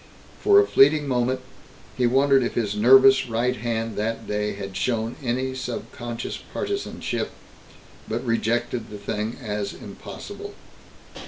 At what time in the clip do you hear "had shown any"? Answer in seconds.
4.53-5.53